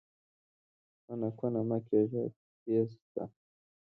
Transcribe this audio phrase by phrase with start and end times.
[1.05, 2.23] کونه کونه مه کېږه،
[2.61, 3.23] تېز ځه!